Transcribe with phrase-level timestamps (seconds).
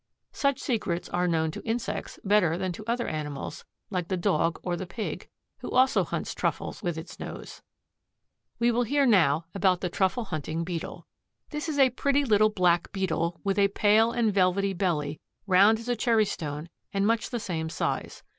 [0.31, 4.75] Such secrets are known to insects better than to other animals, like the Dog or
[4.75, 7.61] the Pig, who also hunts truffles with its nose.
[8.57, 11.05] We will hear now about the Truffle hunting Beetle.
[11.51, 15.87] This is a pretty little black Beetle, with a pale and velvety belly, round as
[15.87, 18.23] a cherry stone and much the same size.